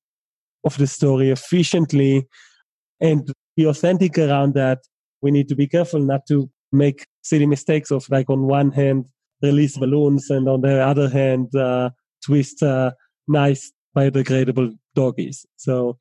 [0.64, 2.26] of the story efficiently
[3.02, 4.80] and be authentic around that.
[5.22, 9.08] We need to be careful not to make silly mistakes of like on one hand
[9.44, 11.90] release balloons and on the other hand uh,
[12.26, 12.92] twist uh,
[13.28, 15.46] nice biodegradable doggies.
[15.58, 15.98] So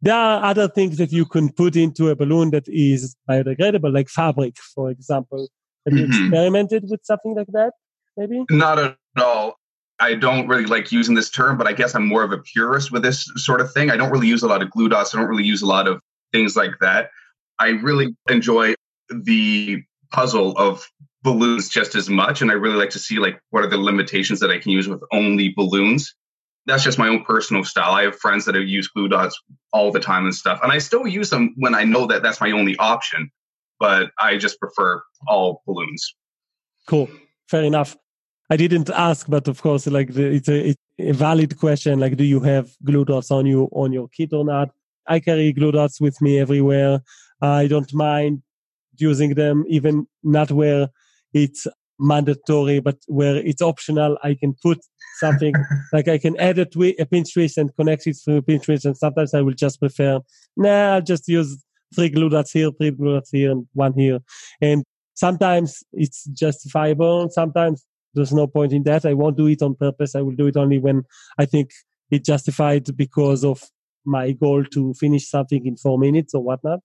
[0.00, 4.08] there are other things that you can put into a balloon that is biodegradable, like
[4.08, 5.48] fabric, for example.
[5.86, 6.26] Have you mm-hmm.
[6.26, 7.72] experimented with something like that?
[8.16, 9.56] Maybe not at all.
[10.02, 12.90] I don't really like using this term, but I guess I'm more of a purist
[12.90, 13.88] with this sort of thing.
[13.88, 15.14] I don't really use a lot of glue dots.
[15.14, 16.00] I don't really use a lot of
[16.32, 17.10] things like that.
[17.60, 18.74] I really enjoy
[19.10, 20.84] the puzzle of
[21.22, 22.42] balloons just as much.
[22.42, 24.88] And I really like to see like what are the limitations that I can use
[24.88, 26.12] with only balloons.
[26.66, 27.92] That's just my own personal style.
[27.92, 29.40] I have friends that have used glue dots
[29.72, 30.58] all the time and stuff.
[30.64, 33.30] And I still use them when I know that that's my only option,
[33.78, 36.12] but I just prefer all balloons.
[36.88, 37.08] Cool.
[37.46, 37.96] Fair enough.
[38.52, 41.98] I didn't ask, but of course, like it's a, it's a valid question.
[41.98, 44.68] Like, do you have glue dots on you on your kit or not?
[45.06, 47.00] I carry glue dots with me everywhere.
[47.40, 48.42] I don't mind
[48.98, 50.88] using them, even not where
[51.32, 51.66] it's
[51.98, 54.18] mandatory, but where it's optional.
[54.22, 54.80] I can put
[55.18, 55.54] something
[55.94, 58.66] like I can add a, twi- a pinch twist and connect it through a pinch
[58.66, 58.84] twist.
[58.84, 60.20] And sometimes I will just prefer,
[60.58, 64.18] nah, I'll just use three glue dots here, three glue dots here, and one here.
[64.60, 64.84] And
[65.14, 67.30] sometimes it's justifiable.
[67.30, 69.04] Sometimes there's no point in that.
[69.04, 70.14] I won't do it on purpose.
[70.14, 71.04] I will do it only when
[71.38, 71.70] I think
[72.10, 73.62] it's justified because of
[74.04, 76.80] my goal to finish something in four minutes or whatnot.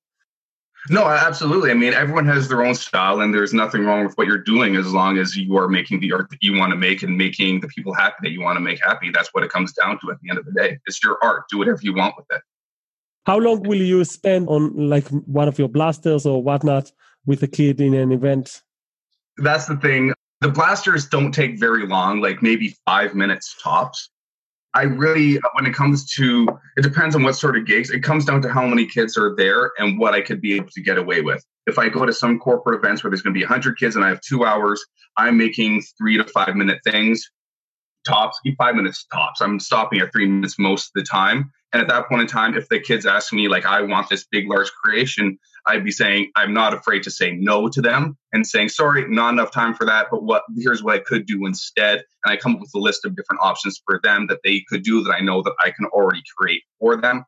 [0.89, 1.71] No, absolutely.
[1.71, 4.75] I mean, everyone has their own style, and there's nothing wrong with what you're doing
[4.75, 7.59] as long as you are making the art that you want to make and making
[7.59, 9.09] the people happy that you want to make happy.
[9.11, 10.77] That's what it comes down to at the end of the day.
[10.85, 11.45] It's your art.
[11.49, 12.41] Do whatever you want with it.
[13.25, 16.91] How long will you spend on like one of your blasters or whatnot
[17.25, 18.61] with a kid in an event?
[19.37, 20.13] That's the thing.
[20.41, 24.09] The blasters don't take very long, like maybe five minutes tops.
[24.73, 27.89] I really, uh, when it comes to, it depends on what sort of gigs.
[27.89, 30.69] It comes down to how many kids are there and what I could be able
[30.69, 31.43] to get away with.
[31.65, 34.05] If I go to some corporate events where there's going to be 100 kids and
[34.05, 34.85] I have two hours,
[35.17, 37.27] I'm making three to five minute things,
[38.05, 39.41] tops, five minutes tops.
[39.41, 41.51] I'm stopping at three minutes most of the time.
[41.73, 44.25] And at that point in time, if the kids ask me, like, I want this
[44.31, 48.47] big, large creation, I'd be saying, I'm not afraid to say no to them and
[48.47, 52.03] saying, sorry, not enough time for that, but what, here's what I could do instead.
[52.23, 54.83] And I come up with a list of different options for them that they could
[54.83, 57.25] do that I know that I can already create for them.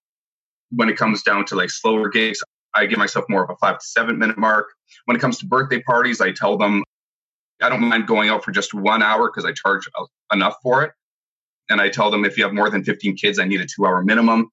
[0.72, 2.42] When it comes down to like slower gigs,
[2.74, 4.68] I give myself more of a five to seven minute mark.
[5.06, 6.84] When it comes to birthday parties, I tell them
[7.62, 9.90] I don't mind going out for just one hour because I charge
[10.32, 10.92] enough for it
[11.70, 13.86] and I tell them if you have more than 15 kids, I need a two
[13.86, 14.50] hour minimum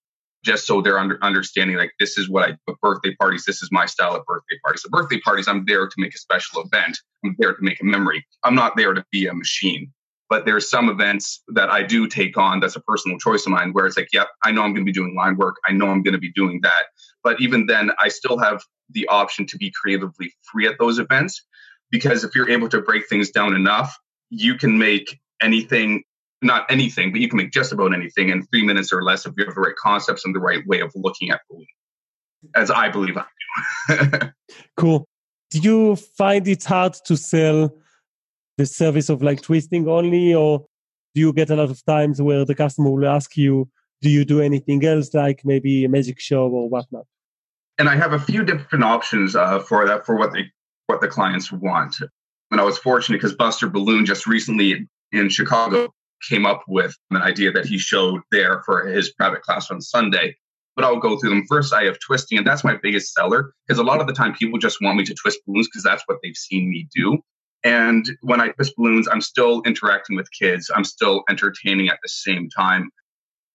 [0.46, 3.68] just so they're under, understanding like this is what I do birthday parties, this is
[3.72, 4.82] my style of birthday parties.
[4.82, 6.96] So birthday parties, I'm there to make a special event.
[7.24, 8.24] I'm there to make a memory.
[8.44, 9.92] I'm not there to be a machine.
[10.28, 13.72] But there's some events that I do take on that's a personal choice of mine
[13.72, 15.56] where it's like, yep, I know I'm going to be doing line work.
[15.68, 16.86] I know I'm going to be doing that.
[17.22, 21.44] But even then, I still have the option to be creatively free at those events
[21.90, 23.96] because if you're able to break things down enough,
[24.30, 26.02] you can make anything
[26.42, 29.32] not anything, but you can make just about anything in three minutes or less if
[29.36, 31.66] you have the right concepts and the right way of looking at the balloon,
[32.54, 33.24] as I believe I
[33.88, 34.18] do.
[34.76, 35.08] cool.
[35.50, 37.72] Do you find it hard to sell
[38.58, 40.66] the service of like twisting only, or
[41.14, 43.68] do you get a lot of times where the customer will ask you,
[44.02, 47.06] do you do anything else like maybe a magic show or whatnot?
[47.78, 50.50] And I have a few different options uh, for that for what they
[50.86, 51.96] what the clients want.
[52.50, 55.92] And I was fortunate because Buster Balloon just recently in Chicago
[56.28, 60.36] came up with an idea that he showed there for his private class on Sunday.
[60.74, 61.44] But I'll go through them.
[61.48, 64.34] First, I have twisting, and that's my biggest seller because a lot of the time
[64.34, 67.18] people just want me to twist balloons because that's what they've seen me do.
[67.64, 72.08] And when I twist balloons, I'm still interacting with kids, I'm still entertaining at the
[72.08, 72.90] same time.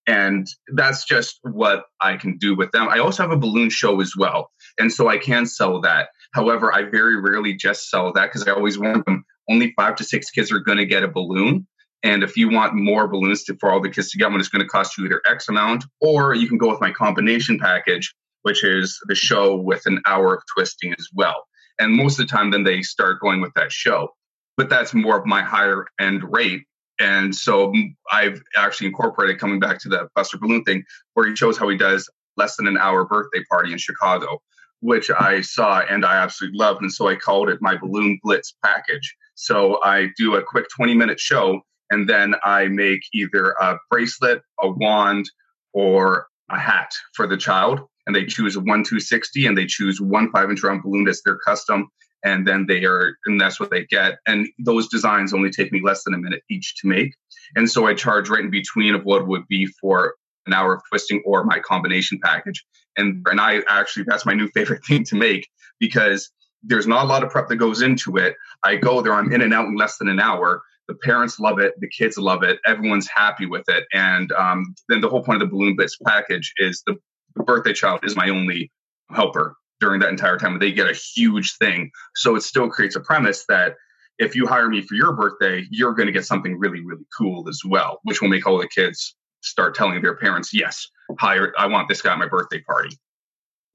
[0.07, 2.89] And that's just what I can do with them.
[2.89, 4.49] I also have a balloon show as well.
[4.79, 6.09] And so I can sell that.
[6.33, 10.03] However, I very rarely just sell that because I always warn them only five to
[10.03, 11.67] six kids are going to get a balloon.
[12.03, 14.49] And if you want more balloons to, for all the kids to get one, it's
[14.49, 18.13] going to cost you either X amount, or you can go with my combination package,
[18.41, 21.45] which is the show with an hour of twisting as well.
[21.79, 24.09] And most of the time, then they start going with that show.
[24.57, 26.63] But that's more of my higher end rate.
[26.99, 30.83] And so mm, I've actually incorporated coming back to the Buster Balloon thing,
[31.13, 34.41] where he shows how he does less than an hour birthday party in Chicago,
[34.81, 36.81] which I saw and I absolutely loved.
[36.81, 39.15] And so I called it my Balloon Blitz package.
[39.35, 41.61] So I do a quick 20 minute show
[41.91, 45.29] and then I make either a bracelet, a wand,
[45.73, 47.81] or a hat for the child.
[48.07, 51.21] And they choose a 1 260 and they choose one five inch round balloon that's
[51.23, 51.89] their custom.
[52.23, 54.19] And then they are, and that's what they get.
[54.27, 57.13] And those designs only take me less than a minute each to make.
[57.55, 60.81] And so I charge right in between of what would be for an hour of
[60.89, 62.63] twisting or my combination package.
[62.97, 65.47] And and I actually that's my new favorite thing to make
[65.79, 66.31] because
[66.63, 68.35] there's not a lot of prep that goes into it.
[68.63, 70.61] I go there, I'm in and out in less than an hour.
[70.91, 74.99] The parents love it, the kids love it, everyone's happy with it, and um, then
[74.99, 76.97] the whole point of the balloon blitz package is the,
[77.37, 78.69] the birthday child is my only
[79.09, 80.59] helper during that entire time.
[80.59, 83.75] They get a huge thing, so it still creates a premise that
[84.19, 87.47] if you hire me for your birthday, you're going to get something really, really cool
[87.47, 90.85] as well, which will make all the kids start telling their parents, yes,
[91.17, 92.97] hire, I want this guy at my birthday party.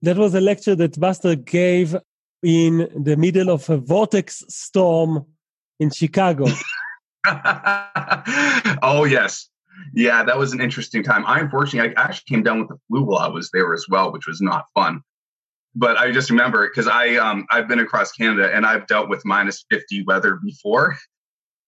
[0.03, 1.97] That was a lecture that Buster gave
[2.43, 5.25] in the middle of a vortex storm
[5.81, 6.49] in Chicago.
[8.83, 9.49] oh, yes.
[9.93, 11.25] Yeah, that was an interesting time.
[11.27, 14.13] I unfortunately, I actually came down with the flu while I was there as well,
[14.13, 15.03] which was not fun.
[15.75, 19.11] But I just remember it because I um, I've been across Canada and I've dealt
[19.11, 20.97] with minus fifty weather before.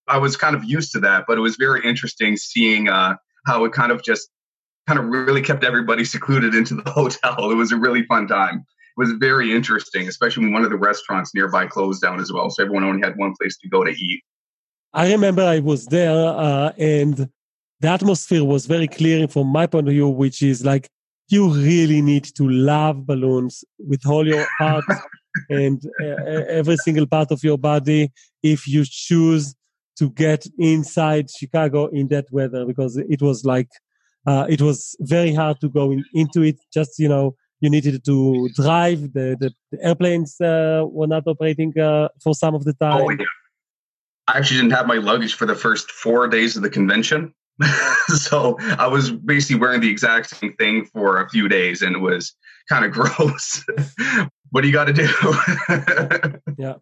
[0.07, 3.17] I was kind of used to that, but it was very interesting seeing uh,
[3.47, 4.31] how it kind of just
[4.87, 7.51] kind of really kept everybody secluded into the hotel.
[7.51, 8.57] It was a really fun time.
[8.57, 12.49] It was very interesting, especially when one of the restaurants nearby closed down as well.
[12.49, 14.23] So everyone only had one place to go to eat.
[14.93, 17.29] I remember I was there uh, and
[17.81, 20.89] the atmosphere was very clear from my point of view, which is like
[21.29, 24.85] you really need to love balloons with all your heart
[25.51, 28.11] and uh, every single part of your body
[28.43, 29.55] if you choose
[29.99, 33.69] to get inside Chicago in that weather because it was like
[34.27, 36.59] uh, it was very hard to go in, into it.
[36.73, 39.01] Just you know, you needed to drive.
[39.13, 43.03] The the, the airplanes uh, were not operating uh, for some of the time.
[43.03, 43.25] Oh, yeah.
[44.29, 47.35] I actually didn't have my luggage for the first four days of the convention.
[48.09, 52.01] so I was basically wearing the exact same thing for a few days, and it
[52.01, 52.35] was
[52.69, 53.65] kind of gross.
[54.51, 55.09] what do you got to do?
[56.59, 56.75] yeah,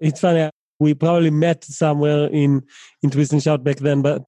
[0.00, 2.62] it's funny we probably met somewhere in
[3.02, 4.22] in Twist and Shout back then, but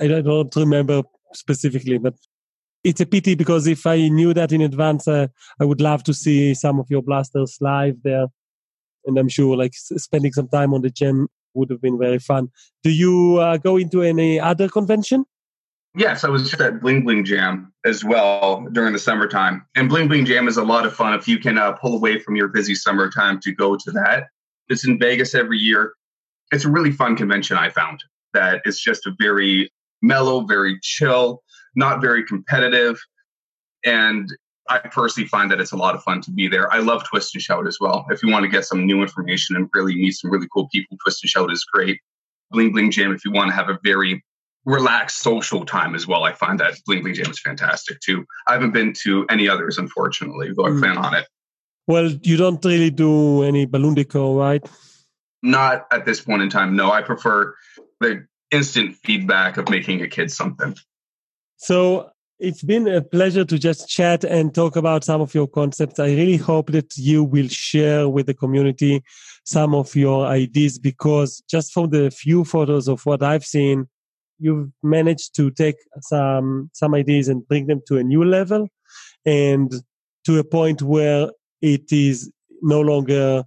[0.00, 1.02] I don't remember
[1.34, 1.98] specifically.
[1.98, 2.14] But
[2.84, 5.28] it's a pity because if I knew that in advance, uh,
[5.60, 8.26] I would love to see some of your blasters live there,
[9.06, 12.48] and I'm sure like spending some time on the gem would have been very fun.
[12.82, 15.24] Do you uh, go into any other convention?
[15.94, 19.66] Yes, I was just at Bling Bling Jam as well during the summertime.
[19.76, 22.18] And Bling Bling Jam is a lot of fun if you can uh, pull away
[22.18, 24.28] from your busy summertime to go to that.
[24.68, 25.92] It's in Vegas every year.
[26.50, 28.00] It's a really fun convention, I found,
[28.32, 31.42] that it's just a very mellow, very chill,
[31.76, 32.98] not very competitive.
[33.84, 34.28] And
[34.68, 36.72] I personally find that it's a lot of fun to be there.
[36.72, 38.06] I love Twist and Shout as well.
[38.10, 40.96] If you want to get some new information and really meet some really cool people,
[41.02, 41.98] Twist and Shout is great.
[42.50, 44.22] Bling Bling Jam, if you want to have a very
[44.64, 48.24] relaxed social time as well, I find that Bling Bling Jam is fantastic too.
[48.46, 51.26] I haven't been to any others, unfortunately, though I plan on it.
[51.88, 54.64] Well, you don't really do any balloon decor, right?
[55.42, 56.76] Not at this point in time.
[56.76, 57.56] No, I prefer
[57.98, 60.76] the instant feedback of making a kid something.
[61.56, 62.11] So
[62.42, 66.00] it's been a pleasure to just chat and talk about some of your concepts.
[66.00, 69.04] I really hope that you will share with the community
[69.44, 73.86] some of your ideas because just from the few photos of what I've seen,
[74.40, 78.68] you've managed to take some some ideas and bring them to a new level
[79.24, 79.72] and
[80.26, 82.28] to a point where it is
[82.60, 83.44] no longer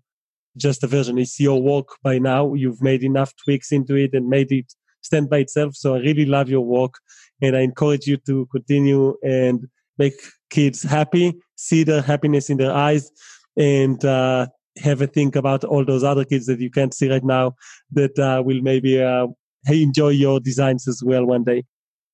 [0.56, 1.18] just a version.
[1.18, 2.54] It's your work by now.
[2.54, 5.76] You've made enough tweaks into it and made it stand by itself.
[5.76, 6.94] So I really love your work
[7.42, 9.68] and I encourage you to continue and
[9.98, 10.16] make
[10.50, 13.12] kids happy, see their happiness in their eyes
[13.58, 17.24] and, uh, have a think about all those other kids that you can't see right
[17.24, 17.54] now
[17.92, 19.28] that uh, will maybe uh,
[19.68, 21.64] enjoy your designs as well one day.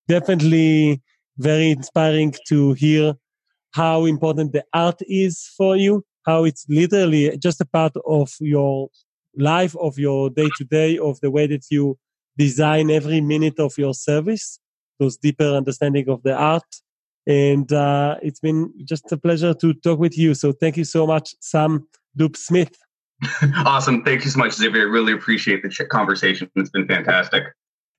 [0.08, 1.02] Definitely
[1.38, 3.16] very inspiring to hear
[3.74, 8.90] how important the art is for you, how it's literally just a part of your
[9.38, 11.98] life, of your day to day, of the way that you
[12.38, 14.60] design every minute of your service,
[15.02, 16.72] those deeper understanding of the art.
[17.28, 20.34] And uh, it's been just a pleasure to talk with you.
[20.34, 21.88] So thank you so much, Sam
[22.18, 22.76] Doop Smith.
[23.66, 24.04] awesome.
[24.04, 24.82] Thank you so much, Xavier.
[24.82, 26.50] I really appreciate the conversation.
[26.56, 27.44] It's been fantastic.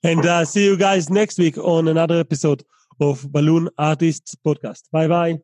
[0.03, 2.65] And uh, see you guys next week on another episode
[3.01, 4.83] of Balloon Artists Podcast.
[4.91, 5.39] Bye bye.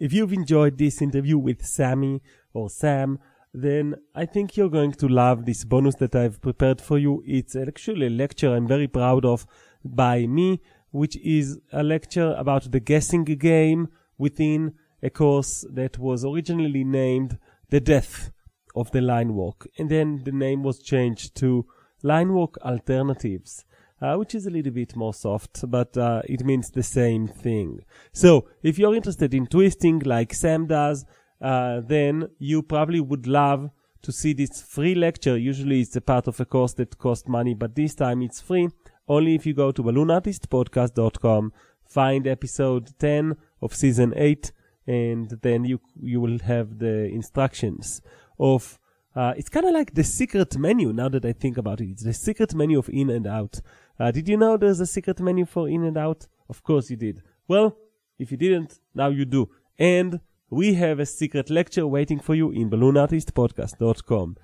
[0.00, 2.20] If you've enjoyed this interview with Sammy
[2.52, 3.18] or Sam,
[3.52, 7.22] then I think you're going to love this bonus that I've prepared for you.
[7.24, 9.46] It's actually a lecture I'm very proud of
[9.84, 10.60] by me,
[10.94, 14.72] which is a lecture about the guessing game within
[15.02, 17.36] a course that was originally named
[17.70, 18.30] The Death
[18.76, 19.66] of the Line Walk.
[19.76, 21.66] And then the name was changed to
[22.04, 23.64] Line Walk Alternatives.
[24.00, 27.80] Uh, which is a little bit more soft, but uh, it means the same thing.
[28.12, 31.06] So, if you're interested in twisting like Sam does,
[31.40, 33.70] uh, then you probably would love
[34.02, 35.38] to see this free lecture.
[35.38, 38.68] Usually it's a part of a course that costs money, but this time it's free.
[39.08, 41.52] Only if you go to balloonartistpodcast.com,
[41.84, 44.52] find episode 10 of season 8,
[44.86, 48.00] and then you, you will have the instructions
[48.38, 48.78] of,
[49.14, 51.90] uh, it's kind of like the secret menu now that I think about it.
[51.90, 53.60] It's the secret menu of in and out.
[53.98, 56.26] Uh, did you know there's a secret menu for in and out?
[56.48, 57.22] Of course you did.
[57.46, 57.76] Well,
[58.18, 59.50] if you didn't, now you do.
[59.78, 64.36] And we have a secret lecture waiting for you in balloonartistpodcast.com.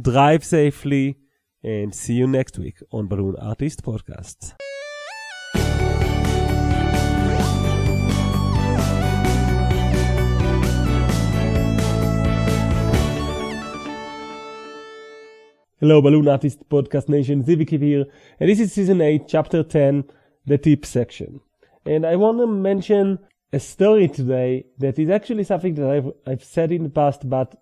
[0.00, 1.16] Drive safely
[1.62, 4.54] and see you next week on Balloon Artist Podcast.
[15.78, 17.44] Hello, Balloon Artist Podcast Nation.
[17.44, 18.06] Zivik here,
[18.40, 20.04] and this is season 8, chapter 10,
[20.46, 21.40] the tip section.
[21.84, 23.18] And I want to mention
[23.52, 27.60] a story today that is actually something that I've, I've said in the past, but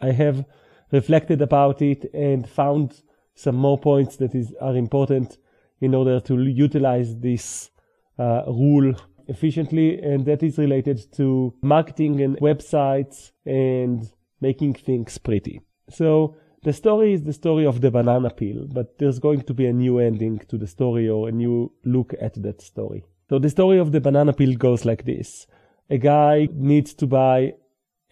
[0.00, 0.44] I have
[0.90, 3.00] reflected about it and found
[3.34, 5.38] some more points that is, are important
[5.80, 7.70] in order to utilize this
[8.18, 8.94] uh, rule
[9.28, 10.00] efficiently.
[10.00, 14.10] And that is related to marketing and websites and
[14.40, 15.60] making things pretty.
[15.88, 19.66] So the story is the story of the banana peel, but there's going to be
[19.66, 23.04] a new ending to the story or a new look at that story.
[23.28, 25.46] So the story of the banana peel goes like this.
[25.90, 27.54] A guy needs to buy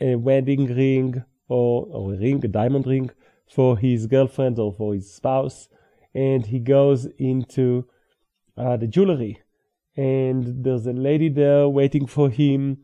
[0.01, 3.11] a wedding ring or, or a ring, a diamond ring
[3.53, 5.69] for his girlfriend or for his spouse.
[6.15, 7.87] And he goes into
[8.57, 9.41] uh, the jewelry
[9.97, 12.79] and there's a lady there waiting for him.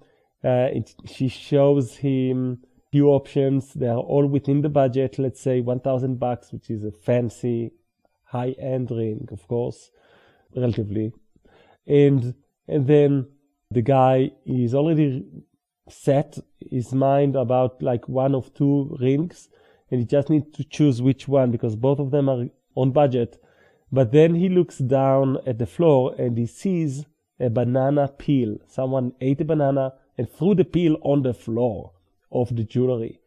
[0.44, 2.62] Uh, it, she shows him
[2.92, 3.74] few options.
[3.74, 5.18] They are all within the budget.
[5.18, 7.72] Let's say 1000 bucks, which is a fancy
[8.24, 9.90] high end ring, of course,
[10.54, 11.12] relatively
[11.86, 12.34] and
[12.68, 13.26] and then
[13.70, 15.24] the guy is already
[15.88, 16.38] set
[16.70, 19.48] his mind about like one of two rings
[19.90, 23.42] and he just needs to choose which one because both of them are on budget.
[23.92, 27.06] But then he looks down at the floor and he sees
[27.38, 28.58] a banana peel.
[28.66, 31.92] Someone ate a banana and threw the peel on the floor
[32.32, 33.20] of the jewelry.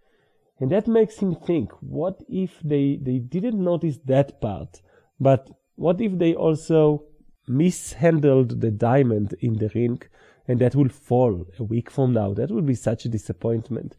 [0.59, 4.81] And that makes him think what if they they didn't notice that part?
[5.19, 7.05] But what if they also
[7.49, 10.01] mishandled the diamond in the ring
[10.47, 12.33] and that will fall a week from now.
[12.33, 13.95] That would be such a disappointment.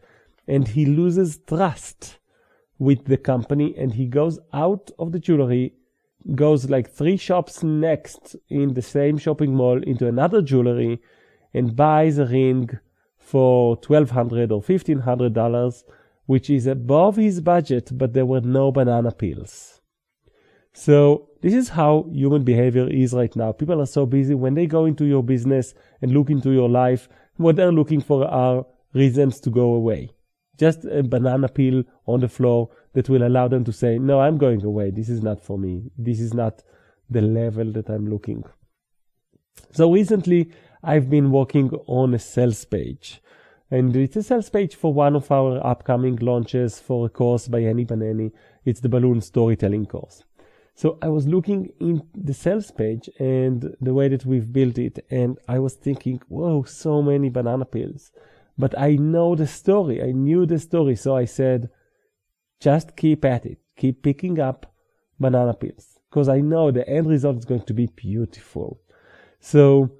[0.46, 2.18] And he loses trust
[2.80, 5.74] with the company and he goes out of the jewelry,
[6.34, 11.00] goes like three shops next in the same shopping mall into another jewelry
[11.52, 12.70] and buys a ring
[13.18, 15.84] for 1200 or $1500,
[16.24, 19.80] which is above his budget, but there were no banana peels.
[20.72, 23.52] So this is how human behavior is right now.
[23.52, 27.08] People are so busy when they go into your business and look into your life.
[27.36, 28.64] What they're looking for are
[28.94, 30.10] reasons to go away.
[30.56, 34.38] Just a banana peel on the floor that will allow them to say, no, I'm
[34.38, 34.90] going away.
[34.90, 35.90] This is not for me.
[35.96, 36.62] This is not
[37.08, 38.44] the level that I'm looking.
[39.72, 40.52] So recently
[40.82, 43.20] I've been working on a sales page
[43.70, 47.60] and it's a sales page for one of our upcoming launches for a course by
[47.60, 48.32] Annie Banani.
[48.64, 50.24] It's the balloon storytelling course.
[50.74, 55.04] So I was looking in the sales page and the way that we've built it,
[55.10, 58.12] and I was thinking, whoa, so many banana peels.
[58.56, 60.02] But I know the story.
[60.02, 60.96] I knew the story.
[60.96, 61.70] So I said,
[62.60, 63.58] just keep at it.
[63.76, 64.72] Keep picking up
[65.18, 65.98] banana peels.
[66.10, 68.80] Because I know the end result is going to be beautiful.
[69.40, 69.90] So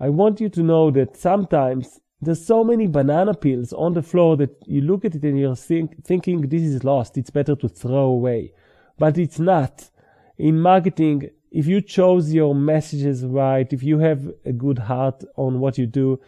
[0.00, 4.36] I want you to know that sometimes there's so many banana peels on the floor
[4.38, 7.16] that you look at it and you're think, thinking this is lost.
[7.16, 8.52] It's better to throw away.
[8.98, 9.90] But it's not
[10.36, 15.60] in marketing, if you chose your messages right, if you have a good heart on
[15.60, 16.20] what you do,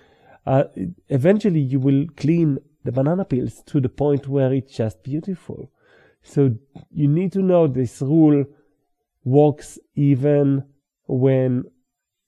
[0.47, 0.64] uh,
[1.09, 5.70] eventually you will clean the banana peels to the point where it's just beautiful.
[6.23, 6.55] So
[6.91, 8.45] you need to know this rule
[9.25, 10.64] works even
[11.07, 11.64] when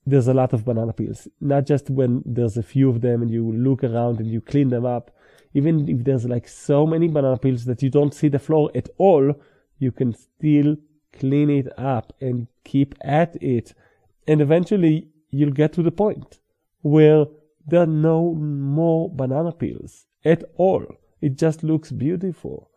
[0.05, 3.31] there's a lot of banana peels, not just when there's a few of them and
[3.31, 5.11] you look around and you clean them up.
[5.53, 8.89] Even if there's like so many banana peels that you don't see the floor at
[8.97, 9.33] all,
[9.79, 10.75] you can still
[11.13, 13.73] clean it up and keep at it.
[14.27, 16.39] And eventually you'll get to the point
[16.81, 17.25] where
[17.65, 20.85] there are no more banana peels at all.
[21.21, 22.69] It just looks beautiful.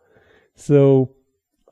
[0.57, 1.13] So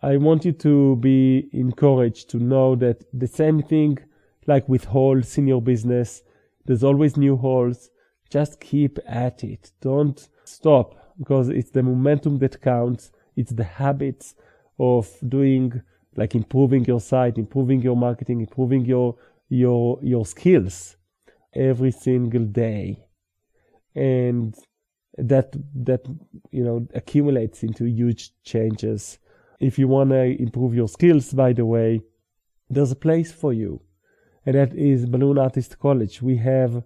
[0.01, 3.97] I want you to be encouraged to know that the same thing
[4.45, 6.21] like with holes in your business,
[6.65, 7.89] there's always new holes.
[8.29, 9.71] Just keep at it.
[9.81, 13.11] Don't stop because it's the momentum that counts.
[13.35, 14.35] It's the habits
[14.79, 15.81] of doing
[16.15, 19.15] like improving your site, improving your marketing, improving your
[19.49, 20.95] your your skills
[21.55, 23.03] every single day.
[23.95, 24.55] And
[25.17, 26.05] that that
[26.51, 29.19] you know accumulates into huge changes.
[29.59, 32.01] If you want to improve your skills, by the way,
[32.69, 33.81] there's a place for you,
[34.45, 36.21] and that is Balloon Artist College.
[36.21, 36.83] We have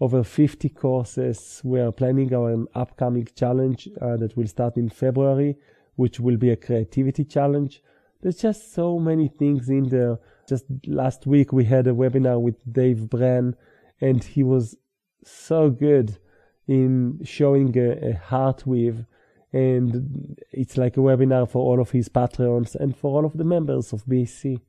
[0.00, 1.60] over 50 courses.
[1.64, 5.56] We are planning our upcoming challenge uh, that will start in February,
[5.94, 7.82] which will be a creativity challenge.
[8.20, 10.18] There's just so many things in there.
[10.48, 13.54] Just last week we had a webinar with Dave Bran,
[14.00, 14.76] and he was
[15.24, 16.18] so good
[16.66, 19.04] in showing a, a heart weave
[19.52, 23.44] and it's like a webinar for all of his patrons and for all of the
[23.44, 24.60] members of BC.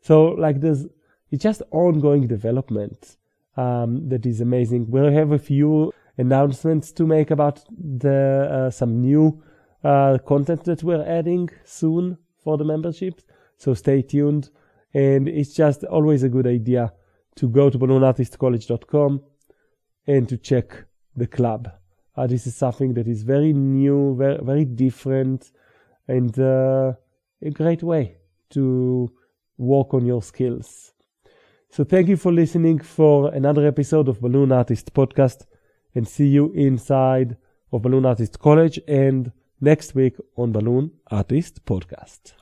[0.00, 0.86] So like there's
[1.30, 3.16] it's just ongoing development
[3.56, 4.90] um, that is amazing.
[4.90, 9.42] We'll have a few announcements to make about the uh, some new
[9.84, 13.24] uh, content that we're adding soon for the memberships.
[13.56, 14.50] So stay tuned.
[14.92, 16.92] And it's just always a good idea
[17.36, 19.22] to go to balloonartistcollege.com
[20.06, 20.84] and to check
[21.16, 21.70] the club.
[22.16, 25.52] Uh, this is something that is very new, very, very different,
[26.08, 26.92] and uh,
[27.42, 28.16] a great way
[28.50, 29.10] to
[29.56, 30.92] work on your skills.
[31.70, 35.46] So thank you for listening for another episode of Balloon Artist Podcast
[35.94, 37.36] and see you inside
[37.72, 39.30] of Balloon Artist College and
[39.60, 42.32] next week on Balloon Artist Podcast.